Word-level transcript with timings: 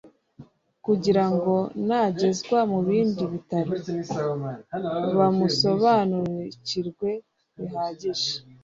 kugirango 0.85 1.55
nagezwa 1.87 2.59
mu 2.71 2.79
bindi 2.87 3.23
bitaro 3.33 3.73
bamusobanukirwe 5.17 7.09
bihagije 7.57 8.31